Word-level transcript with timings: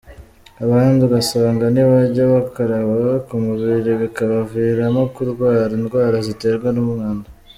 Abandi 0.63 0.99
ugasanga 1.07 1.65
ntibajya 1.73 2.23
bakaraba 2.33 3.09
ku 3.25 3.35
mubiri 3.43 3.91
bikabaviramo 4.01 5.01
kurwara 5.15 5.71
indwara 5.79 6.15
ziterwa 6.27 6.69
n’umwanda. 6.73 7.27